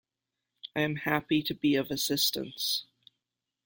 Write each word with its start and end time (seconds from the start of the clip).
I 0.75 0.79
am 0.81 0.95
happy 0.95 1.43
to 1.43 1.53
be 1.53 1.75
of 1.75 1.91
assistance 1.91 2.85